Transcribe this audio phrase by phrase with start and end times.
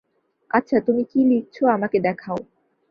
[0.51, 2.37] আচ্ছা, তুমি কী লিখছ আমাকে দেখাও।